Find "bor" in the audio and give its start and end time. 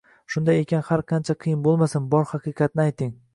2.15-2.27